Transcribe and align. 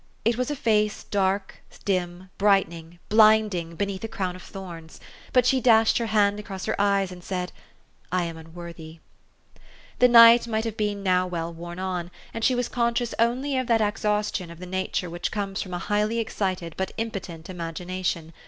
It 0.25 0.35
was 0.35 0.49
a 0.49 0.55
Face 0.55 1.03
dark, 1.03 1.61
dim, 1.85 2.31
brightening, 2.39 2.97
blinding, 3.07 3.75
beneath 3.75 4.03
a 4.03 4.07
crown 4.07 4.35
of 4.35 4.41
thorns; 4.41 4.99
but 5.31 5.45
she 5.45 5.61
dashed 5.61 5.99
her 5.99 6.07
hand 6.07 6.39
across 6.39 6.65
her 6.65 6.75
eyes, 6.81 7.11
and 7.11 7.23
said," 7.23 7.51
I 8.11 8.23
am 8.23 8.35
unworthy." 8.35 8.97
The 9.99 10.07
night 10.07 10.47
might 10.47 10.65
have 10.65 10.75
been 10.75 11.03
now 11.03 11.27
well 11.27 11.53
worn 11.53 11.77
on, 11.77 12.09
and 12.33 12.43
she 12.43 12.55
was 12.55 12.67
conscious 12.67 13.13
only 13.19 13.55
of 13.59 13.67
that 13.67 13.79
exhaustion 13.79 14.49
of 14.49 14.57
the 14.57 14.65
nature 14.65 15.07
which 15.07 15.29
comes 15.31 15.61
from 15.61 15.71
a 15.75 15.77
highly 15.77 16.17
excited 16.17 16.73
but 16.77 16.91
impotent 16.97 17.47
imagination. 17.47 18.33